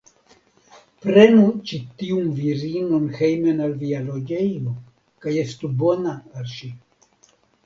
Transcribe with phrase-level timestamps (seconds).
[1.01, 4.75] Prenu ĉi tiun virinon hejmen al via loĝejo,
[5.27, 6.73] kaj estu bona al ŝi.